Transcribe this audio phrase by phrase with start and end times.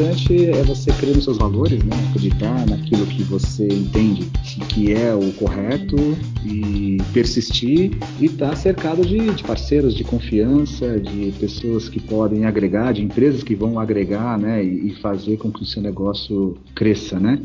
[0.00, 1.94] importante é você crer nos seus valores, né?
[2.08, 4.30] acreditar naquilo que você entende
[4.70, 5.96] que é o correto
[6.42, 12.46] e persistir e estar tá cercado de, de, parceiros de confiança, de pessoas que podem
[12.46, 14.64] agregar, de empresas que vão agregar né?
[14.64, 17.20] e, e fazer com que o seu negócio cresça.
[17.20, 17.38] Né?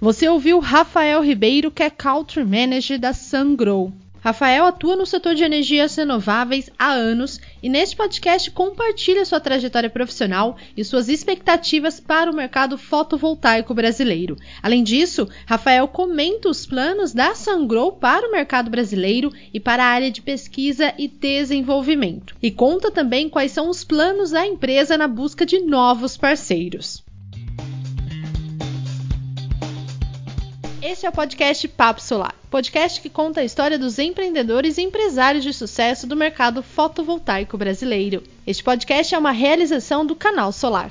[0.00, 3.92] Você ouviu Rafael Ribeiro, que é Country Manager da Sungrow.
[4.22, 9.88] Rafael atua no setor de energias renováveis há anos e neste podcast compartilha sua trajetória
[9.88, 14.36] profissional e suas expectativas para o mercado fotovoltaico brasileiro.
[14.62, 19.88] Além disso, Rafael comenta os planos da Sungrow para o mercado brasileiro e para a
[19.88, 22.36] área de pesquisa e desenvolvimento.
[22.42, 27.02] E conta também quais são os planos da empresa na busca de novos parceiros.
[30.82, 35.44] Esse é o podcast Papo Solar, podcast que conta a história dos empreendedores e empresários
[35.44, 38.22] de sucesso do mercado fotovoltaico brasileiro.
[38.46, 40.90] Este podcast é uma realização do Canal Solar.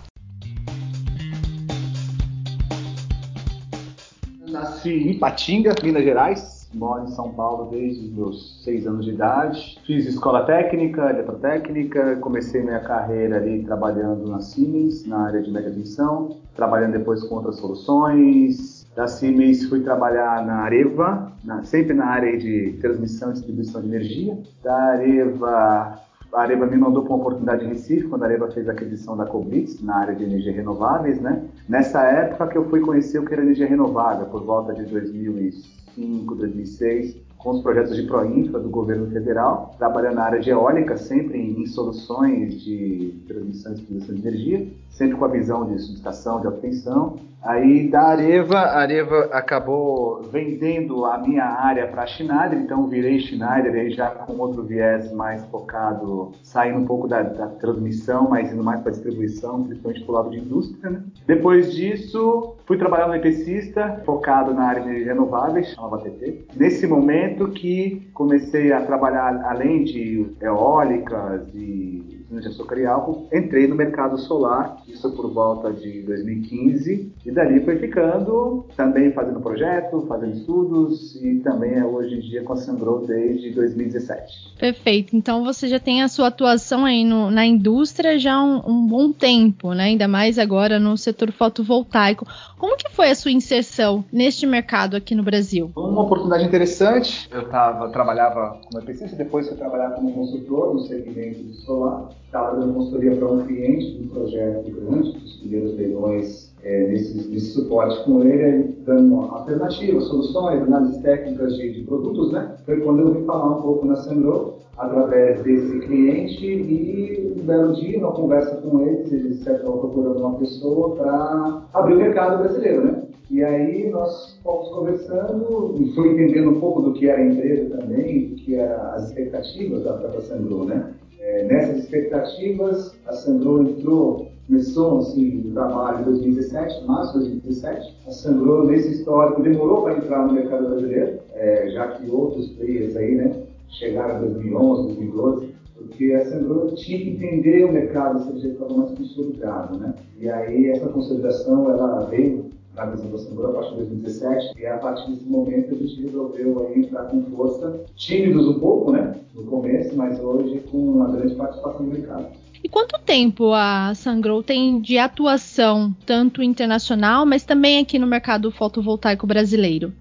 [4.48, 6.70] Nasci em Patinga, Minas Gerais.
[6.72, 9.80] Moro em São Paulo desde os meus seis anos de idade.
[9.88, 12.18] Fiz escola técnica, eletrotécnica.
[12.18, 16.38] Comecei minha carreira ali trabalhando na Siemens, na área de tensão.
[16.56, 22.38] Trabalhando depois com outras soluções, da Siemens fui trabalhar na Areva, na, sempre na área
[22.38, 24.38] de transmissão e distribuição de energia.
[24.64, 26.00] Da Areva,
[26.34, 29.16] a Areva me mandou para uma oportunidade em Recife, quando a Areva fez a aquisição
[29.16, 31.44] da Coblitz, na área de energia renováveis, né?
[31.68, 36.36] Nessa época que eu fui conhecer o que era energia renovável, por volta de 2005,
[36.36, 41.40] 2006 com os projetos de Proinfra do governo federal, trabalhando na área de eólica, sempre
[41.40, 46.48] em, soluções de transmissão e distribuição de energia, sempre com a visão de subestação, de
[46.48, 47.18] alta tensão.
[47.42, 53.20] Aí da Areva, a Areva acabou vendendo a minha área para a Schneider, então virei
[53.20, 58.52] Schneider aí já com outro viés mais focado, saindo um pouco da, da transmissão, mas
[58.52, 60.90] indo mais para distribuição, principalmente para o lado de indústria.
[60.90, 61.04] Né?
[61.26, 66.46] Depois disso, fui trabalhar no EPCista, focado na área de renováveis, chamava TT.
[66.56, 73.76] Nesse momento que comecei a trabalhar além de eólicas e açúcar e álcool, entrei no
[73.76, 80.34] mercado solar, isso por volta de 2015, e dali foi ficando, também fazendo projeto, fazendo
[80.34, 84.56] estudos, e também é hoje em dia com a Sandro desde 2017.
[84.60, 88.62] Perfeito, então você já tem a sua atuação aí no, na indústria já há um,
[88.68, 89.86] um, bom tempo, né?
[89.86, 92.26] ainda mais agora no setor fotovoltaico.
[92.58, 95.72] Como que foi a sua inserção neste mercado aqui no Brasil?
[95.76, 101.44] Uma oportunidade interessante, eu tava, trabalhava como EPCista, depois fui trabalhar como consultor no segmento
[101.44, 106.54] de solar, estava dando consultoria para um cliente de um projeto grande, os primeiros leilões
[106.64, 112.56] é, nesse, nesse, suporte com ele, dando alternativas, soluções, análises técnicas de, de, produtos, né?
[112.66, 117.74] Foi quando eu vim falar um pouco na Sandro, através desse cliente, e um belo
[117.74, 122.86] dia, uma conversa com eles, eles estavam procurando uma pessoa para abrir o mercado brasileiro,
[122.86, 123.04] né?
[123.32, 127.78] E aí nós fomos conversando e fui entendendo um pouco do que era a empresa
[127.78, 130.94] também, do que eram as expectativas da própria Sandro, né?
[131.20, 137.98] É, nessas expectativas, a Sandro entrou, começou assim, o trabalho em 2017, março de 2017.
[138.08, 142.96] A Sandro, nesse histórico, demorou para entrar no mercado brasileiro, é, já que outros players
[142.96, 148.30] aí, né, chegaram em 2011, 2012 porque a Sandro tinha que entender o mercado se
[148.30, 149.94] ele estava mais consolidado, né?
[150.20, 154.66] E aí essa consolidação ela veio na visão da Sandro a partir de 2017 e
[154.66, 159.16] a partir desse momento a gente resolveu aí entrar com força, tímidos um pouco, né?
[159.40, 162.28] No começo, mas hoje com uma grande participação no mercado.
[162.62, 168.52] E quanto tempo a Sungrow tem de atuação, tanto internacional, mas também aqui no mercado
[168.52, 169.94] fotovoltaico brasileiro?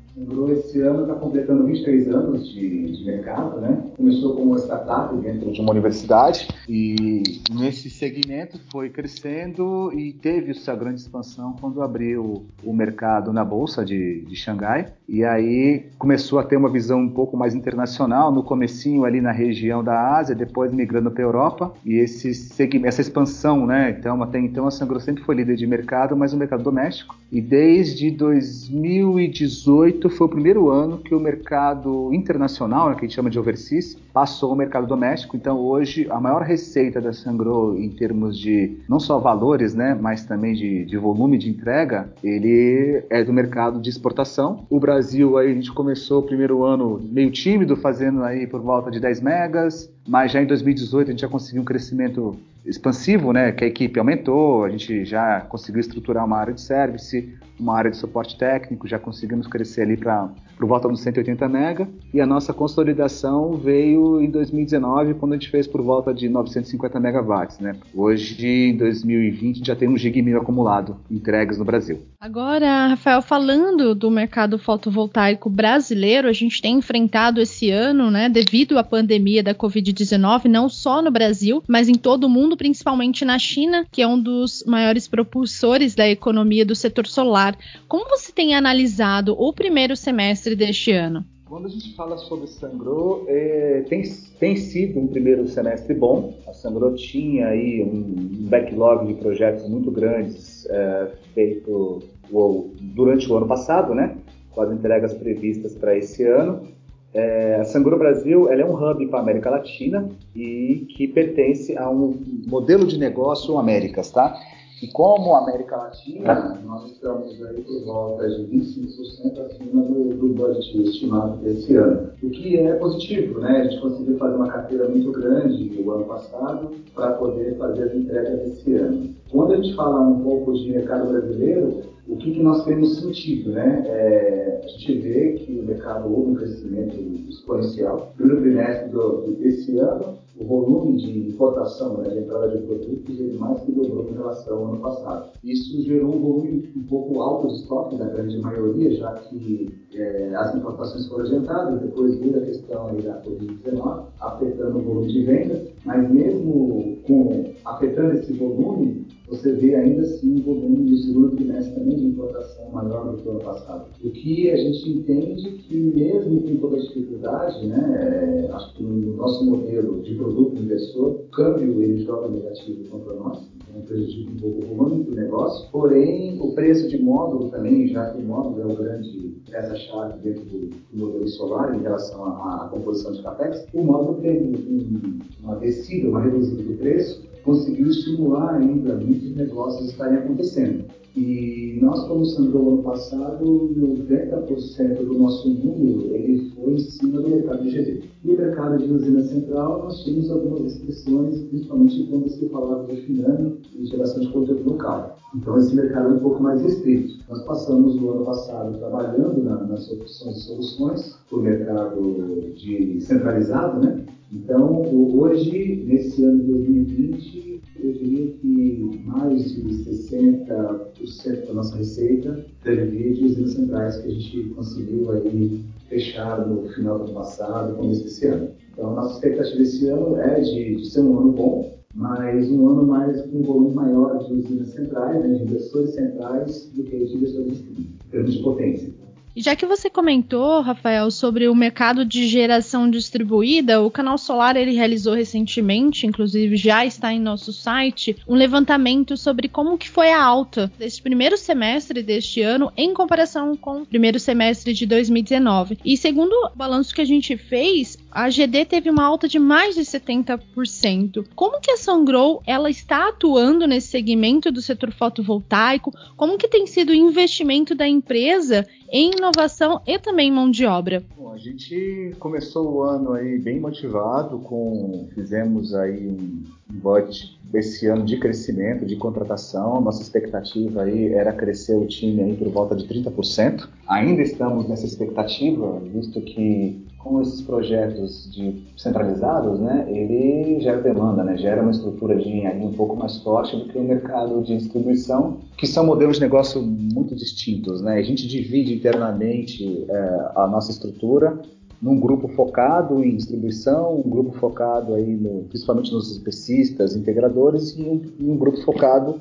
[0.50, 3.84] Esse ano está completando 23 anos de, de, mercado, né?
[3.96, 10.74] Começou como startup dentro de uma universidade e nesse segmento foi crescendo e teve sua
[10.74, 16.44] grande expansão quando abriu o mercado na bolsa de, de Xangai e aí começou a
[16.44, 20.72] ter uma visão um pouco mais internacional no comecinho ali na região da Ásia, depois
[20.72, 23.94] migrando para a Europa e esse segmento, essa expansão, né?
[23.96, 27.40] Então até então a Sangro sempre foi líder de mercado, mas no mercado doméstico e
[27.40, 33.30] desde 2018 foi o primeiro ano que o mercado internacional, né, que a gente chama
[33.30, 35.36] de overseas, passou ao mercado doméstico.
[35.36, 40.24] Então, hoje, a maior receita da Sangro em termos de não só valores, né, mas
[40.24, 44.66] também de, de volume de entrega, ele é do mercado de exportação.
[44.70, 48.90] O Brasil, aí, a gente começou o primeiro ano meio tímido, fazendo aí por volta
[48.90, 52.36] de 10 megas, mas já em 2018 a gente já conseguiu um crescimento
[52.68, 57.34] expansivo, né, que a equipe aumentou, a gente já conseguiu estruturar uma área de service,
[57.58, 61.88] uma área de suporte técnico, já conseguimos crescer ali para por volta dos 180 mega,
[62.12, 66.98] e a nossa consolidação veio em 2019, quando a gente fez por volta de 950
[66.98, 67.76] megawatts, né?
[67.94, 72.00] Hoje, em 2020, já tem um gig mil acumulado entregues no Brasil.
[72.20, 78.78] Agora, Rafael, falando do mercado fotovoltaico brasileiro, a gente tem enfrentado esse ano, né, devido
[78.78, 83.38] à pandemia da Covid-19, não só no Brasil, mas em todo o mundo, principalmente na
[83.38, 87.56] China, que é um dos maiores propulsores da economia do setor solar.
[87.86, 91.24] Como você tem analisado o primeiro semestre deste ano?
[91.48, 94.02] Quando a gente fala sobre Sangro, é, tem,
[94.38, 96.34] tem sido um primeiro semestre bom.
[96.46, 103.36] A Sangro tinha aí um backlog de projetos muito grandes é, feito ou, durante o
[103.36, 104.14] ano passado, né?
[104.50, 106.68] Com as entregas previstas para esse ano.
[107.14, 110.06] É, a Sangro Brasil ela é um hub para a América Latina
[110.36, 112.14] e que pertence a um
[112.46, 114.38] modelo de negócio Américas, tá?
[114.80, 120.82] E como América Latina, nós estamos aí por volta de 25% acima do, do budget
[120.82, 122.10] estimado desse ano.
[122.22, 123.60] O que é positivo, né?
[123.60, 127.94] A gente conseguiu fazer uma carteira muito grande o ano passado para poder fazer as
[127.94, 129.14] entregas desse ano.
[129.30, 133.52] Quando a gente fala um pouco de mercado brasileiro, o que, que nós temos sentido,
[133.52, 133.84] né?
[133.86, 136.96] É, a gente vê que o mercado houve um crescimento
[137.28, 138.14] exponencial.
[138.18, 138.90] No trimestre
[139.36, 144.08] desse ano, o volume de importação, né, de entrada de produtos, ele mais que dobrou
[144.08, 145.30] em relação ao ano passado.
[145.44, 150.34] Isso gerou um volume um pouco alto de estoque da grande maioria, já que é,
[150.34, 155.24] as importações foram adiantadas, depois veio a questão aí da Covid-19, afetando o volume de
[155.24, 161.36] vendas, mas mesmo com afetando esse volume, você vê ainda assim um volume do segundo
[161.36, 163.86] trimestre também de importação maior do que o ano passado.
[164.02, 168.82] O que a gente entende que mesmo com toda a dificuldade, né, é, acho que
[168.82, 173.38] no nosso modelo de produto inversor, o câmbio ele joga negativo contra nós,
[173.68, 178.10] então prejudica um pouco o volume do negócio, porém o preço de módulo também, já
[178.10, 183.12] que o módulo é o grande peça-chave dentro do, modelo solar em relação à, composição
[183.12, 188.94] de capex, o módulo teve um, uma descida, uma redução do preço, conseguiu estimular ainda
[188.96, 190.84] muitos negócios estarem acontecendo.
[191.16, 197.28] E nós, como Sandro, ano passado, 90% do nosso número ele foi em cima do
[197.30, 198.02] mercado de GD.
[198.22, 203.56] No mercado de usina central, nós tínhamos algumas restrições, principalmente quando se falava de finando
[203.74, 205.16] e geração de conteúdo local.
[205.34, 207.14] Então, esse mercado é um pouco mais restrito.
[207.30, 213.80] Nós passamos o ano passado trabalhando na, nas opções de soluções o mercado de centralizado,
[213.80, 214.04] né?
[214.30, 214.82] Então,
[215.16, 223.14] hoje, nesse ano de 2020, eu diria que mais de 60% da nossa receita vir
[223.14, 228.04] de usinas centrais que a gente conseguiu aí fechar no final do ano passado, começo
[228.04, 228.50] desse ano.
[228.70, 232.68] Então, a nossa expectativa desse ano é de, de ser um ano bom, mas um
[232.68, 236.96] ano mais com um volume maior de usinas centrais, né, de investidores centrais, do que
[236.98, 239.07] de investidores em termos de potência.
[239.38, 244.56] E já que você comentou, Rafael, sobre o mercado de geração distribuída, o Canal Solar
[244.56, 250.10] ele realizou recentemente, inclusive já está em nosso site, um levantamento sobre como que foi
[250.10, 255.78] a alta deste primeiro semestre deste ano em comparação com o primeiro semestre de 2019.
[255.84, 259.74] E segundo o balanço que a gente fez, a GD teve uma alta de mais
[259.74, 261.26] de 70%.
[261.34, 265.92] Como que a Sungrow ela está atuando nesse segmento do setor fotovoltaico?
[266.16, 271.04] Como que tem sido o investimento da empresa em inovação e também mão de obra?
[271.16, 277.86] Bom, a gente começou o ano aí bem motivado, com fizemos aí um budget desse
[277.86, 279.80] ano de crescimento, de contratação.
[279.80, 283.68] Nossa expectativa aí era crescer o time aí por volta de 30%.
[283.86, 291.24] Ainda estamos nessa expectativa, visto que com esses projetos de centralizados, né, ele gera demanda,
[291.24, 294.56] né, gera uma estrutura de engenharia um pouco mais forte do que o mercado de
[294.56, 297.94] distribuição, que são modelos de negócio muito distintos, né.
[297.98, 301.40] A gente divide internamente é, a nossa estrutura
[301.80, 307.82] num grupo focado em distribuição, um grupo focado aí no, principalmente nos especistas, integradores e
[307.82, 309.20] um, um grupo focado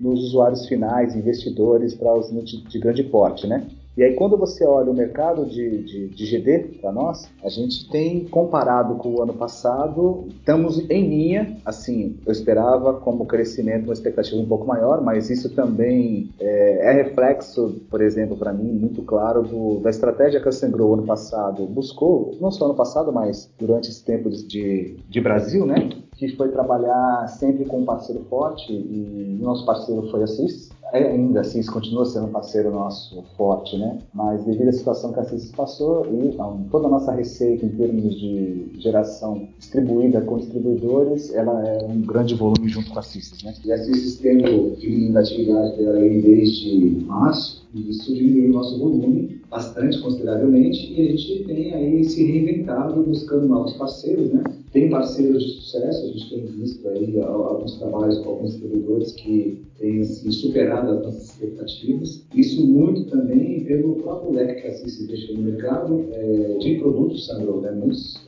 [0.00, 3.66] nos usuários finais, investidores para os de grande porte, né?
[3.96, 7.88] E aí, quando você olha o mercado de, de, de GD para nós, a gente
[7.88, 11.56] tem comparado com o ano passado, estamos em linha.
[11.64, 16.92] Assim, eu esperava como crescimento uma expectativa um pouco maior, mas isso também é, é
[16.92, 21.64] reflexo, por exemplo, para mim, muito claro do, da estratégia que a Sengro ano passado
[21.64, 25.88] buscou, não só ano passado, mas durante esse tempo de, de Brasil, né?
[26.16, 30.70] que foi trabalhar sempre com um parceiro forte e nosso parceiro foi a CIS.
[30.92, 33.98] É ainda assim, isso continua sendo um parceiro nosso forte, né?
[34.14, 37.70] Mas devido à situação que a CIS passou e então, toda a nossa receita em
[37.70, 43.42] termos de geração distribuída com distribuidores, ela é um grande volume junto com a CIS,
[43.42, 43.54] né?
[43.64, 48.78] E a CIS tendo diminuindo a atividade dela aí desde março, isso diminuiu o nosso
[48.78, 54.42] volume bastante consideravelmente e a gente tem aí se reinventado buscando novos parceiros, né?
[54.76, 59.62] Tem parceiros de sucesso, a gente tem visto aí alguns trabalhos com alguns distribuidores que
[59.78, 62.22] têm assim, superado as nossas expectativas.
[62.34, 67.24] Isso muito também pelo próprio leque que a CIS deixou no mercado é, de produtos
[67.24, 67.62] Sandro.
[67.62, 67.70] Né?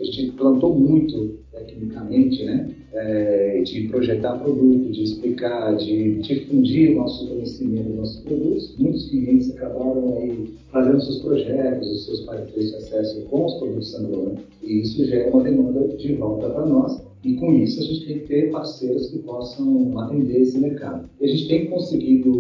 [0.00, 2.75] A gente plantou muito tecnicamente, né?
[2.90, 8.75] É, de projetar produto, de explicar, de difundir nosso conhecimento nossos produtos.
[8.78, 13.90] Muitos clientes acabaram aí fazendo seus projetos, os seus parceiros de acesso com os produtos
[13.90, 14.37] Sandro.
[14.62, 17.02] E isso gera uma demanda de volta para nós.
[17.25, 21.09] E com isso a gente tem que ter parceiros que possam atender esse mercado.
[21.21, 22.30] E a gente tem conseguido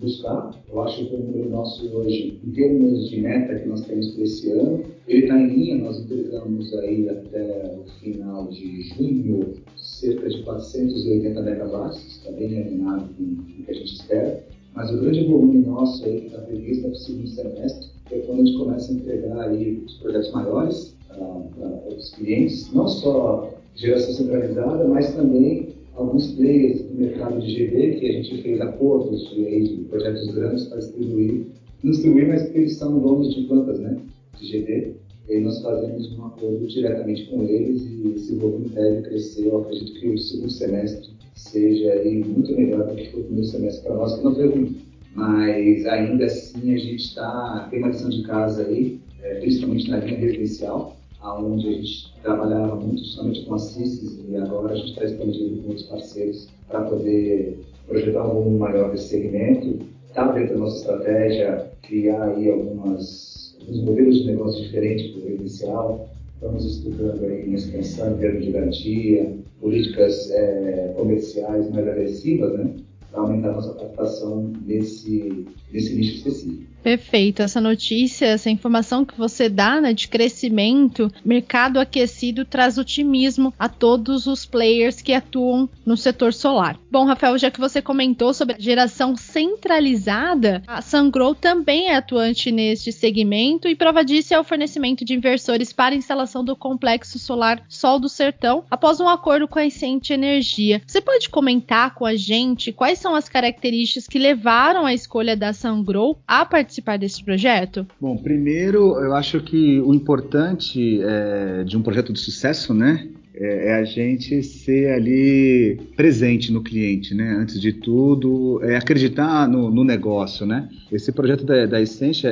[0.00, 4.10] buscar, eu acho que o número nosso hoje, em termos de meta que nós temos
[4.10, 9.54] para esse ano, ele está em linha, nós entregamos aí até o final de junho
[10.00, 14.44] cerca de 480 megawatts, está bem alinhado com o que a gente espera.
[14.74, 18.14] Mas o grande volume nosso aí que está previsto é para o segundo semestre, que
[18.14, 22.86] é quando a gente começa a entregar aí os projetos maiores, para os clientes, não
[22.86, 28.60] só geração centralizada, mas também alguns players do mercado de GD que a gente fez
[28.60, 31.46] acordos de, de projetos grandes para distribuir,
[31.82, 33.98] não distribuir, mas porque eles são donos de plantas né,
[34.38, 34.94] de GD,
[35.28, 39.46] e aí nós fazemos um acordo diretamente com eles e esse volume deve crescer.
[39.46, 43.82] Eu acredito que o segundo semestre seja aí muito melhor do que o primeiro semestre
[43.84, 44.76] para nós, que não foi ruim.
[45.14, 49.98] Mas ainda assim a gente está, tem uma lição de casa aí, é, principalmente na
[49.98, 54.90] linha residencial, onde a gente trabalhava muito somente com a CISIS e agora a gente
[54.90, 59.86] está expandindo com outros parceiros para poder projetar um volume maior desse segmento.
[60.08, 65.24] Está dentro da nossa estratégia criar aí algumas, alguns modelos de negócio diferentes para o
[65.24, 66.08] residencial.
[66.34, 72.70] Estamos estudando aí uma expansão em termos de garantia, políticas é, comerciais mais agressivas, né?
[73.10, 76.75] Para aumentar a nossa participação nesse, nesse nicho específico.
[76.86, 77.42] Perfeito.
[77.42, 83.68] Essa notícia, essa informação que você dá né, de crescimento, mercado aquecido, traz otimismo a
[83.68, 86.78] todos os players que atuam no setor solar.
[86.88, 92.52] Bom, Rafael, já que você comentou sobre a geração centralizada, a Sungrow também é atuante
[92.52, 97.18] neste segmento e prova disso é o fornecimento de inversores para a instalação do complexo
[97.18, 100.80] solar Sol do Sertão após um acordo com a Essente Energia.
[100.86, 105.52] Você pode comentar com a gente quais são as características que levaram à escolha da
[105.52, 107.86] Sungrow a participar participar desse projeto?
[108.00, 113.68] Bom, primeiro, eu acho que o importante é, de um projeto de sucesso, né, é,
[113.68, 117.36] é, a gente ser ali presente no cliente, né?
[117.38, 120.68] Antes de tudo, é acreditar no, no negócio, né?
[120.90, 121.78] Esse projeto da, da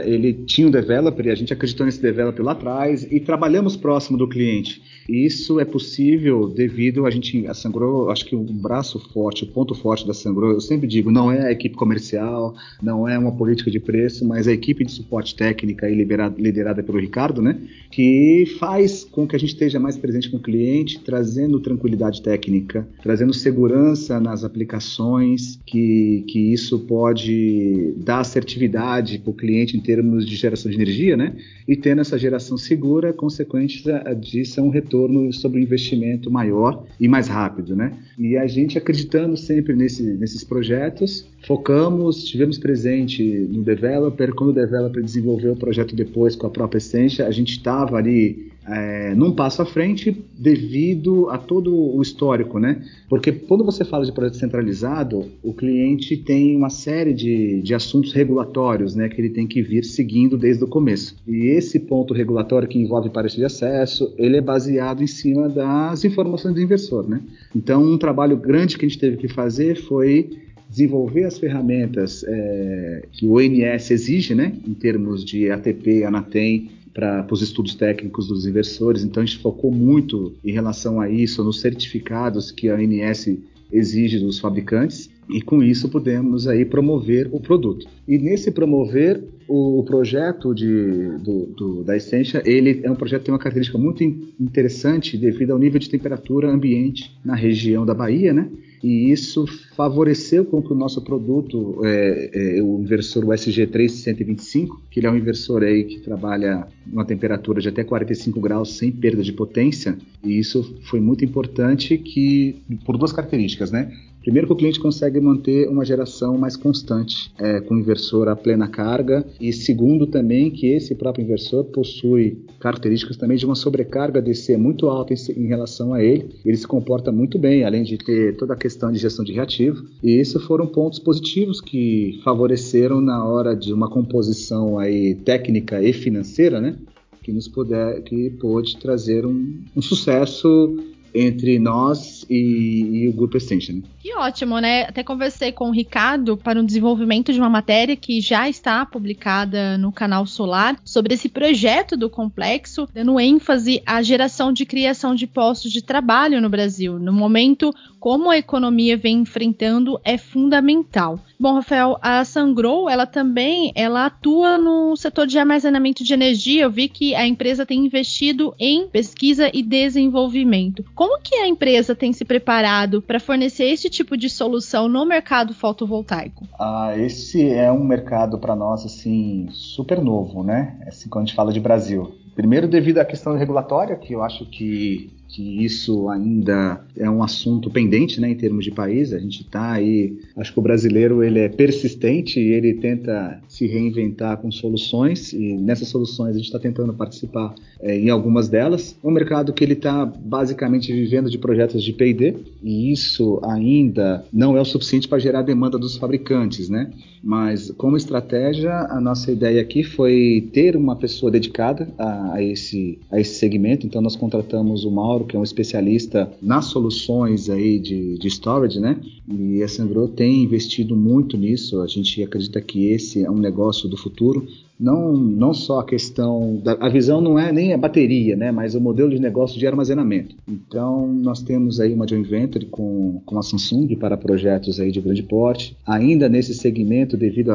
[0.07, 4.17] ele tinha um developer e a gente acreditou nesse developer lá atrás e trabalhamos próximo
[4.17, 4.81] do cliente.
[5.07, 9.75] Isso é possível devido a gente, a Sangro, acho que o braço forte, o ponto
[9.75, 13.71] forte da Sangro, eu sempre digo, não é a equipe comercial, não é uma política
[13.71, 17.59] de preço, mas a equipe de suporte técnica liderada, liderada pelo Ricardo, né?
[17.91, 22.87] Que faz com que a gente esteja mais presente com o cliente trazendo tranquilidade técnica,
[23.03, 30.27] trazendo segurança nas aplicações, que, que isso pode dar assertividade para o cliente em termos
[30.27, 31.37] de geração de energia, né?
[31.67, 33.85] E tendo essa geração segura, consequente
[34.21, 37.93] disso é um retorno sobre o investimento maior e mais rápido, né?
[38.19, 44.53] E a gente acreditando sempre nesse, nesses projetos, focamos, estivemos presente no developer, quando o
[44.53, 49.33] developer desenvolveu o projeto depois com a própria Essência, a gente estava ali é, num
[49.33, 52.83] passo à frente devido a todo o histórico, né?
[53.09, 58.13] Porque quando você fala de projeto centralizado, o cliente tem uma série de, de assuntos
[58.13, 59.09] regulatórios, né?
[59.09, 61.17] Que ele tem que vir seguindo desde o começo.
[61.27, 66.05] E esse ponto regulatório que envolve parecer de acesso, ele é baseado em cima das
[66.05, 67.21] informações do inversor, né?
[67.55, 70.31] Então, um trabalho grande que a gente teve que fazer foi
[70.69, 74.53] desenvolver as ferramentas é, que o ONS exige, né?
[74.67, 79.03] Em termos de ATP, Anatem, para os estudos técnicos dos inversores.
[79.03, 83.37] Então a gente focou muito em relação a isso, nos certificados que a ANS
[83.73, 87.87] exige dos fabricantes e com isso podemos aí promover o produto.
[88.07, 93.27] E nesse promover o, projeto de, do, do, da Essência, ele é um projeto que
[93.27, 94.03] tem uma característica muito
[94.41, 98.49] interessante devido ao nível de temperatura ambiente na região da Bahia, né?
[98.85, 105.01] e isso favoreceu com que o nosso produto, é, é, o inversor USG 3125, que
[105.01, 109.23] ele é um inversor aí que trabalha numa temperatura de até 45 graus sem perda
[109.23, 113.91] de potência, e isso foi muito importante que por duas características, né?
[114.25, 118.67] Primeiro que o cliente consegue manter uma geração mais constante, é, com inversor a plena
[118.67, 124.57] carga, e segundo também que esse próprio inversor possui características também de uma sobrecarga DC
[124.57, 126.31] muito alta em, em relação a ele.
[126.43, 129.85] Ele se comporta muito bem, além de ter toda a questão de gestão de reativo,
[130.03, 135.93] e isso foram pontos positivos que favoreceram na hora de uma composição aí técnica e
[135.93, 136.79] financeira, né?
[137.23, 140.79] Que nos puder, que pôde trazer um, um sucesso
[141.15, 143.81] entre nós e, e o Grupo Extension.
[144.01, 144.83] Que ótimo, né?
[144.83, 149.79] Até conversei com o Ricardo para o desenvolvimento de uma matéria que já está publicada
[149.79, 155.27] no canal Solar sobre esse projeto do complexo, dando ênfase à geração de criação de
[155.27, 156.99] postos de trabalho no Brasil.
[156.99, 161.19] No momento, como a economia vem enfrentando é fundamental.
[161.39, 166.63] Bom, Rafael, a Sangrow, ela também, ela atua no setor de armazenamento de energia.
[166.63, 170.85] Eu vi que a empresa tem investido em pesquisa e desenvolvimento.
[170.95, 175.55] Como que a empresa tem se preparado para fornecer esse tipo de solução no mercado
[175.55, 176.47] fotovoltaico?
[176.59, 180.79] Ah, esse é um mercado para nós assim super novo, né?
[180.87, 182.15] Assim quando a gente fala de Brasil.
[182.35, 187.69] Primeiro devido à questão regulatória, que eu acho que que isso ainda é um assunto
[187.69, 189.13] pendente, né, em termos de país.
[189.13, 193.67] A gente está aí, acho que o brasileiro ele é persistente e ele tenta se
[193.67, 198.97] reinventar com soluções e nessas soluções a gente está tentando participar é, em algumas delas.
[199.03, 204.25] É um mercado que ele está basicamente vivendo de projetos de P&D e isso ainda
[204.33, 206.93] não é o suficiente para gerar demanda dos fabricantes, né?
[207.25, 212.99] Mas como estratégia, a nossa ideia aqui foi ter uma pessoa dedicada a, a esse,
[213.11, 213.87] a esse segmento.
[213.87, 218.81] Então nós contratamos o Mauro que é um especialista nas soluções aí de, de storage,
[218.81, 219.01] né?
[219.29, 221.81] E a Sandro tem investido muito nisso.
[221.81, 224.47] A gente acredita que esse é um negócio do futuro
[224.79, 228.75] não, não só a questão da a visão não é nem a bateria, né, mas
[228.75, 230.37] o modelo de negócio de armazenamento.
[230.47, 235.01] Então nós temos aí uma joint venture com, com a Samsung para projetos aí de
[235.01, 235.77] grande porte.
[235.87, 237.53] Ainda nesse segmento, devido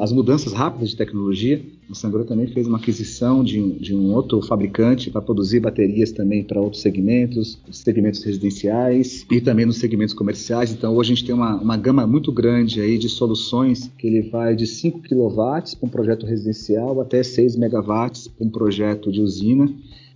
[0.00, 4.40] às mudanças rápidas de tecnologia, a Sangro também fez uma aquisição de, de um outro
[4.40, 10.72] fabricante para produzir baterias também para outros segmentos, segmentos residenciais e também nos segmentos comerciais.
[10.72, 14.22] Então hoje a gente tem uma, uma gama muito grande aí de soluções que ele
[14.30, 16.54] vai de 5 kW para um projeto residencial
[17.00, 19.68] até 6 megawatts para um projeto de usina.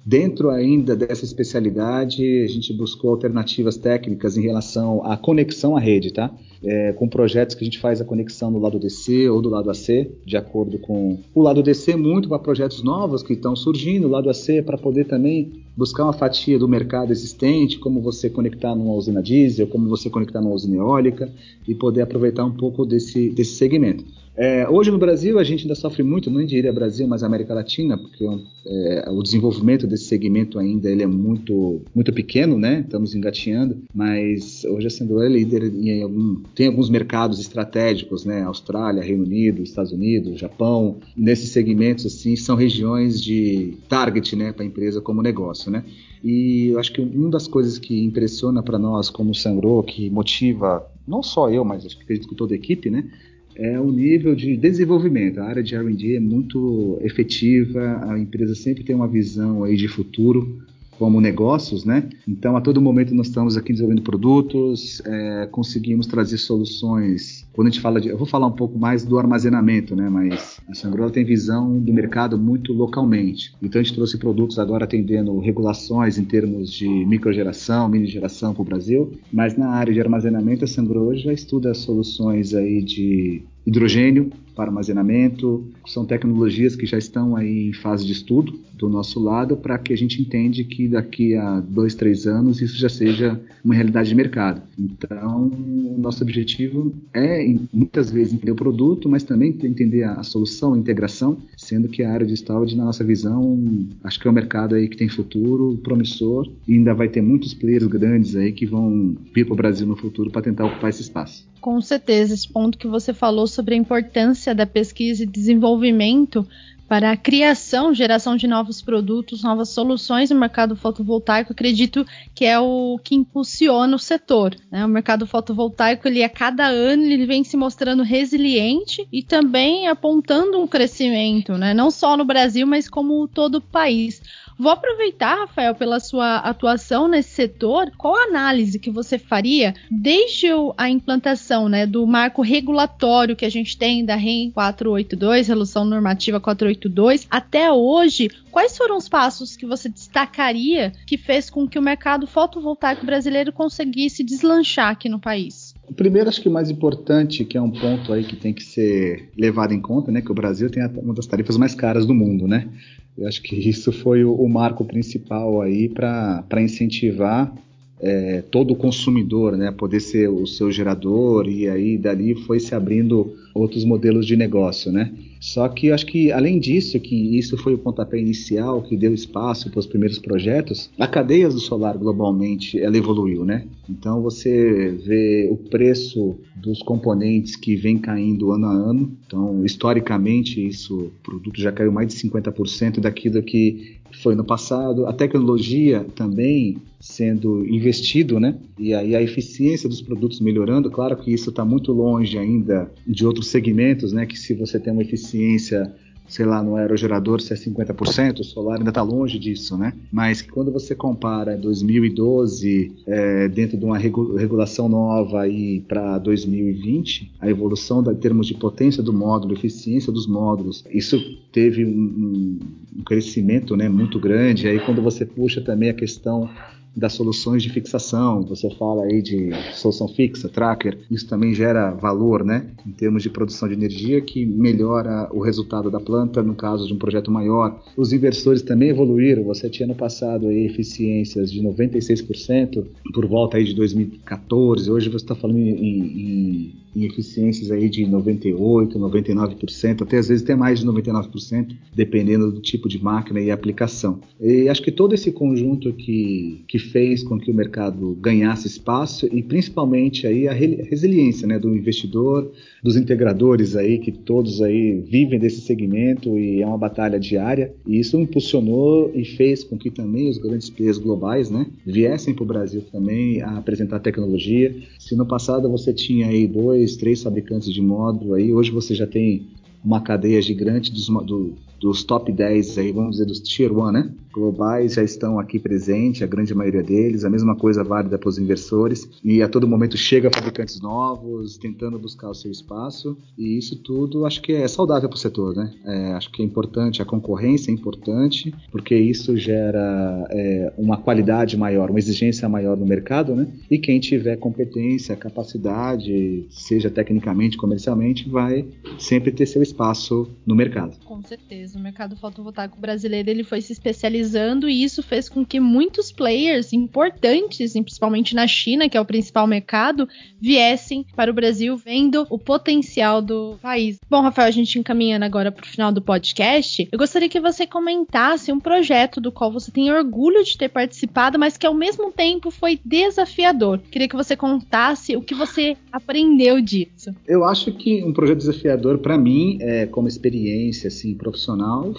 [0.09, 6.11] Dentro ainda dessa especialidade, a gente buscou alternativas técnicas em relação à conexão à rede,
[6.15, 6.35] tá?
[6.65, 9.71] É, com projetos que a gente faz a conexão do lado DC ou do lado
[9.71, 14.11] AC, de acordo com o lado DC, muito para projetos novos que estão surgindo, o
[14.11, 18.95] lado AC para poder também buscar uma fatia do mercado existente, como você conectar numa
[18.95, 21.31] usina diesel, como você conectar numa usina eólica
[21.69, 24.05] e poder aproveitar um pouco desse, desse segmento.
[24.41, 27.99] É, hoje no Brasil a gente ainda sofre muito, não diria Brasil, mas América Latina,
[27.99, 32.83] porque é, o desenvolvimento desse segmento ainda ele é muito, muito pequeno, né?
[32.87, 38.43] Estamos engatinhando, mas hoje a Sandro é líder em algum, tem alguns mercados estratégicos, né?
[38.43, 40.99] Austrália, Reino Unido, Estados Unidos, Japão.
[41.17, 45.83] Nesses segmentos assim são regiões de target, né, para a empresa como negócio, né?
[46.23, 50.89] E eu acho que uma das coisas que impressiona para nós como Sangro, que motiva
[51.09, 53.11] não só eu, mas acho que acredito que toda a equipe, né?
[53.59, 55.41] É o nível de desenvolvimento.
[55.41, 59.89] A área de R&D é muito efetiva, a empresa sempre tem uma visão aí de
[59.89, 60.63] futuro
[60.99, 62.09] como negócios, né?
[62.27, 67.47] Então, a todo momento nós estamos aqui desenvolvendo produtos, é, conseguimos trazer soluções.
[67.53, 70.09] Quando a gente fala de, eu vou falar um pouco mais do armazenamento, né?
[70.09, 73.55] Mas a Sangrola tem visão do mercado muito localmente.
[73.63, 78.63] Então, a gente trouxe produtos agora atendendo regulações em termos de microgeração, mini geração para
[78.63, 79.13] o Brasil.
[79.33, 85.71] Mas na área de armazenamento, a Sangrola já estuda soluções aí de hidrogênio para armazenamento,
[85.87, 89.93] são tecnologias que já estão aí em fase de estudo do nosso lado para que
[89.93, 94.15] a gente entende que daqui a dois, três anos isso já seja uma realidade de
[94.17, 94.63] mercado.
[94.77, 95.51] Então,
[95.97, 101.39] nosso objetivo é muitas vezes entender o produto, mas também entender a, solução, a integração,
[101.57, 103.59] sendo que a área de storage, na nossa visão,
[104.03, 107.55] acho que é um mercado aí que tem futuro, promissor, e ainda vai ter muitos
[107.55, 111.03] players grandes aí que vão vir para o Brasil no futuro para tentar ocupar esse
[111.03, 111.47] espaço.
[111.61, 116.47] Com certeza, esse ponto que você falou sobre a importância da pesquisa e desenvolvimento
[116.89, 122.59] para a criação, geração de novos produtos, novas soluções no mercado fotovoltaico, acredito que é
[122.59, 124.57] o que impulsiona o setor.
[124.71, 124.85] Né?
[124.87, 130.59] O mercado fotovoltaico, ele a cada ano ele vem se mostrando resiliente e também apontando
[130.59, 131.75] um crescimento, né?
[131.75, 134.23] não só no Brasil, mas como todo o país.
[134.59, 137.93] Vou aproveitar, Rafael, pela sua atuação nesse setor.
[137.97, 143.51] Qual a análise que você faria desde a implantação né, do marco regulatório que a
[143.51, 148.31] gente tem da REN 482, Resolução Normativa 482, até hoje?
[148.51, 153.53] Quais foram os passos que você destacaria que fez com que o mercado fotovoltaico brasileiro
[153.53, 155.68] conseguisse deslanchar aqui no país?
[155.97, 159.31] Primeiro, acho que o mais importante, que é um ponto aí que tem que ser
[159.37, 162.47] levado em conta, né, que o Brasil tem uma das tarifas mais caras do mundo,
[162.47, 162.69] né?
[163.17, 167.53] Eu acho que isso foi o, o marco principal aí para incentivar
[168.01, 173.35] é, todo consumidor, né, poder ser o seu gerador e aí dali foi se abrindo
[173.53, 175.13] outros modelos de negócio, né?
[175.41, 179.15] Só que eu acho que, além disso, que isso foi o pontapé inicial que deu
[179.15, 183.67] espaço para os primeiros projetos, a cadeia do solar globalmente ela evoluiu, né?
[183.89, 189.13] Então você vê o preço dos componentes que vem caindo ano a ano.
[189.27, 195.07] Então, historicamente, isso, o produto já caiu mais de 50% daquilo que foi no passado.
[195.07, 198.57] A tecnologia também sendo investido, né?
[198.79, 200.91] E aí a eficiência dos produtos melhorando.
[200.91, 204.27] Claro que isso está muito longe ainda de outros segmentos, né?
[204.27, 205.93] Que se você tem uma eficiência
[206.29, 209.95] sei lá, no aerogerador se é 50%, o solar ainda está longe disso, né?
[210.13, 217.49] Mas quando você compara 2012 é, dentro de uma regulação nova aí para 2020, a
[217.49, 221.19] evolução da, em termos de potência do módulo, eficiência dos módulos, isso
[221.53, 222.59] teve um,
[222.97, 224.69] um crescimento, né, muito grande.
[224.69, 226.49] Aí quando você puxa também a questão
[226.99, 228.43] das soluções de fixação.
[228.43, 232.67] Você fala aí de solução fixa, tracker, isso também gera valor, né?
[232.85, 236.93] Em termos de produção de energia, que melhora o resultado da planta no caso de
[236.93, 237.81] um projeto maior.
[237.97, 239.45] Os inversores também evoluíram.
[239.45, 242.85] Você tinha no passado aí eficiências de 96%
[243.15, 244.91] por volta aí de 2014.
[244.91, 250.43] Hoje você está falando em, em, em eficiências aí de 98, 99%, até às vezes
[250.43, 254.21] até mais de 99%, dependendo do tipo de máquina e aplicação.
[254.41, 259.29] E acho que todo esse conjunto que, que fez com que o mercado ganhasse espaço
[259.33, 262.51] e principalmente aí a resiliência né, do investidor,
[262.83, 267.73] dos integradores aí, que todos aí vivem desse segmento e é uma batalha diária.
[267.87, 272.45] E isso impulsionou e fez com que também os grandes players globais né, viessem para
[272.45, 274.75] o Brasil também a apresentar tecnologia.
[274.99, 279.07] Se no passado você tinha aí dois, três fabricantes de módulo, aí hoje você já
[279.07, 279.47] tem
[279.85, 284.11] uma cadeia gigante dos, do, dos top 10 aí, vamos dizer, dos Tier 1, né?
[284.33, 288.39] Globais já estão aqui presentes, a grande maioria deles, a mesma coisa válida para os
[288.39, 293.77] inversores, e a todo momento chega fabricantes novos, tentando buscar o seu espaço, e isso
[293.77, 295.73] tudo acho que é saudável para o setor, né?
[295.85, 301.57] É, acho que é importante, a concorrência é importante, porque isso gera é, uma qualidade
[301.57, 303.49] maior, uma exigência maior no mercado, né?
[303.71, 308.65] E quem tiver competência, capacidade, seja tecnicamente, comercialmente, vai
[308.99, 310.97] sempre ter seu espaço no mercado.
[311.05, 315.61] Com certeza o mercado fotovoltaico brasileiro ele foi se especializando e isso fez com que
[315.61, 320.09] muitos players importantes, principalmente na China, que é o principal mercado,
[320.41, 323.99] viessem para o Brasil vendo o potencial do país.
[324.09, 327.67] Bom, Rafael, a gente encaminhando agora para o final do podcast, eu gostaria que você
[327.67, 332.13] comentasse um projeto do qual você tem orgulho de ter participado, mas que ao mesmo
[332.13, 333.79] tempo foi desafiador.
[333.91, 337.15] Queria que você contasse o que você aprendeu disso.
[337.27, 341.58] Eu acho que um projeto desafiador para mim, é, como experiência assim profissional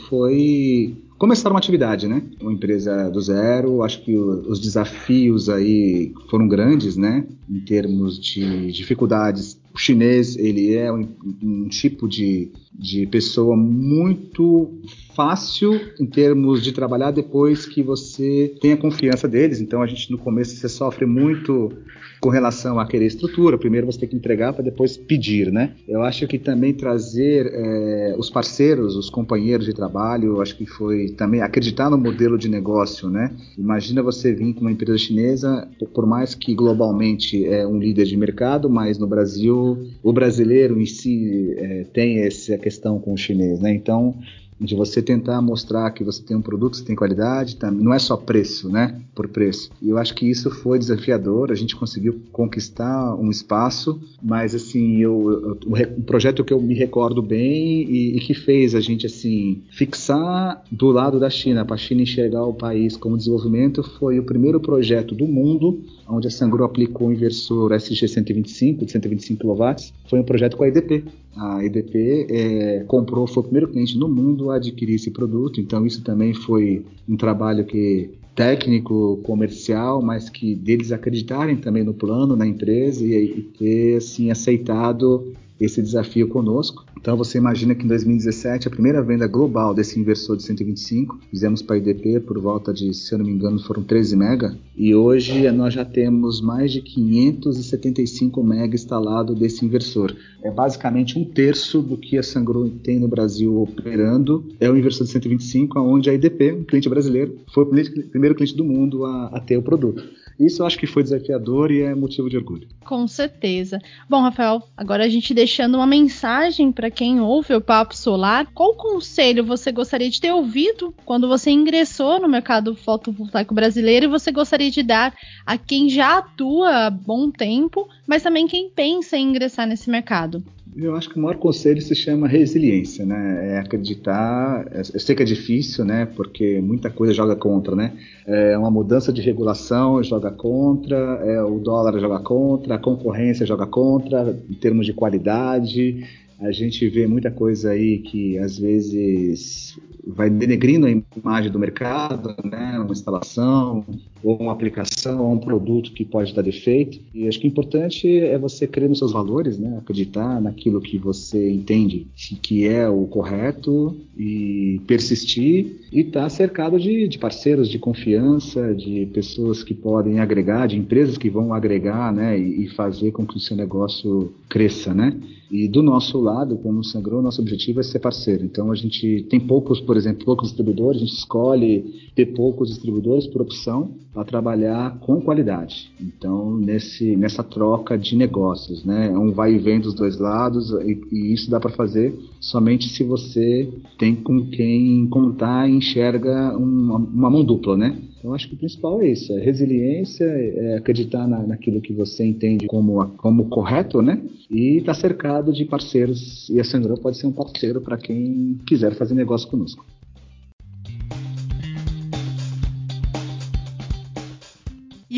[0.10, 2.24] foi começar uma atividade, né?
[2.42, 3.84] Uma empresa do zero.
[3.84, 7.26] Acho que os desafios aí foram grandes, né?
[7.50, 9.60] Em termos de dificuldades.
[9.74, 11.08] O chinês, ele é um,
[11.42, 14.72] um tipo de, de pessoa muito
[15.16, 19.60] fácil em termos de trabalhar depois que você tem a confiança deles.
[19.60, 21.72] Então a gente no começo você sofre muito
[22.20, 23.58] com relação a querer estrutura.
[23.58, 25.76] Primeiro você tem que entregar para depois pedir, né?
[25.88, 31.10] Eu acho que também trazer é, os parceiros, os companheiros de trabalho, acho que foi
[31.10, 33.36] também acreditar no modelo de negócio, né?
[33.58, 38.18] Imagina você vir com uma empresa chinesa, por mais que globalmente é um líder de
[38.18, 43.60] mercado, mas no Brasil o brasileiro em si é, tem essa questão com o chinês,
[43.60, 43.74] né?
[43.74, 44.16] Então
[44.60, 47.72] de você tentar mostrar que você tem um produto que tem qualidade, tá?
[47.72, 49.02] não é só preço, né?
[49.16, 49.70] Por preço.
[49.82, 54.98] E eu acho que isso foi desafiador, a gente conseguiu conquistar um espaço, mas assim,
[54.98, 59.06] eu, eu um projeto que eu me recordo bem e, e, que fez a gente
[59.06, 64.20] assim fixar do lado da China, para a China enxergar o país como desenvolvimento, foi
[64.20, 69.42] o primeiro projeto do mundo onde a Sangro aplicou o inversor SG 125 de 125
[69.42, 69.76] kW.
[70.10, 71.06] Foi um projeto com a EDP.
[71.38, 75.60] A EDP é, comprou, foi o primeiro cliente no mundo adquirir esse produto.
[75.60, 81.94] Então isso também foi um trabalho que técnico, comercial, mas que deles acreditarem também no
[81.94, 86.86] plano, na empresa e, e ter assim aceitado esse desafio conosco.
[87.00, 91.62] Então você imagina que em 2017 a primeira venda global desse inversor de 125 fizemos
[91.62, 94.96] para a IDP por volta de, se eu não me engano, foram 13 mega e
[94.96, 100.16] hoje nós já temos mais de 575 mega instalado desse inversor.
[100.42, 104.46] É basicamente um terço do que a Sangro tem no Brasil operando.
[104.60, 107.68] É o inversor de 125, onde a IDP, um cliente brasileiro, foi o
[108.10, 110.04] primeiro cliente do mundo a, a ter o produto.
[110.40, 112.68] Isso eu acho que foi desafiador e é motivo de orgulho.
[112.86, 113.80] Com certeza.
[114.10, 118.48] Bom, Rafael, agora a gente deixando uma mensagem para quem ouve o Papo Solar.
[118.54, 124.10] Qual conselho você gostaria de ter ouvido quando você ingressou no mercado fotovoltaico brasileiro e
[124.10, 125.14] você gostaria de dar
[125.46, 130.42] a quem já atua há bom tempo, mas também quem pensa em ingressar nesse mercado?
[130.76, 133.56] Eu acho que o maior conselho se chama resiliência, né?
[133.56, 134.66] É acreditar.
[134.72, 136.06] Eu sei que é difícil, né?
[136.06, 137.94] Porque muita coisa joga contra, né?
[138.26, 143.66] É uma mudança de regulação joga contra, é, o dólar joga contra, a concorrência joga
[143.66, 146.06] contra, em termos de qualidade.
[146.40, 149.78] A gente vê muita coisa aí que às vezes
[150.16, 152.80] vai denegrindo a imagem do mercado, né?
[152.80, 153.86] Uma instalação,
[154.24, 157.00] ou uma aplicação, ou um produto que pode dar defeito.
[157.14, 159.78] E acho que o importante é você crer nos seus valores, né?
[159.78, 162.08] Acreditar naquilo que você entende
[162.42, 168.74] que é o correto e persistir e estar tá cercado de, de, parceiros de confiança,
[168.74, 172.40] de pessoas que podem agregar, de empresas que vão agregar, né?
[172.40, 175.16] E, e fazer com que o seu negócio cresça, né?
[175.52, 178.46] E do nosso lado, como Sangrou, nosso objetivo é ser parceiro.
[178.46, 183.28] Então a gente tem poucos, por exemplo, poucos distribuidores, a gente escolhe ter poucos distribuidores
[183.28, 185.92] por opção para trabalhar com qualidade.
[186.02, 190.72] Então nesse nessa troca de negócios, né, é um vai e vem dos dois lados
[190.72, 196.58] e, e isso dá para fazer somente se você tem com quem contar e enxerga
[196.58, 197.98] uma, uma mão dupla, né?
[198.20, 202.26] Então, acho que o principal é isso: é resiliência, é acreditar na, naquilo que você
[202.26, 204.22] entende como, como correto, né?
[204.52, 206.50] E estar tá cercado de parceiros.
[206.50, 209.86] E a Sandro pode ser um parceiro para quem quiser fazer negócio conosco.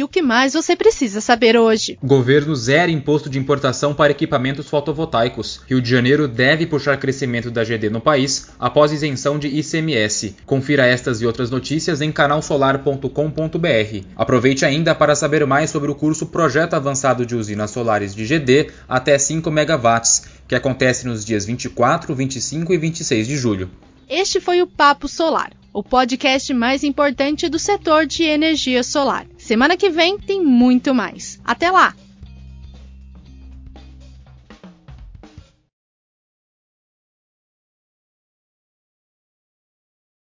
[0.01, 1.95] E o que mais você precisa saber hoje?
[2.03, 5.61] Governo zero imposto de importação para equipamentos fotovoltaicos.
[5.69, 10.37] Rio de Janeiro deve puxar crescimento da GD no país após isenção de ICMS.
[10.43, 14.05] Confira estas e outras notícias em canalsolar.com.br.
[14.15, 18.71] Aproveite ainda para saber mais sobre o curso Projeto Avançado de Usinas Solares de GD
[18.89, 20.01] até 5 MW,
[20.47, 23.69] que acontece nos dias 24, 25 e 26 de julho.
[24.09, 29.27] Este foi o Papo Solar, o podcast mais importante do setor de energia solar.
[29.41, 31.41] Semana que vem tem muito mais.
[31.43, 31.95] Até lá!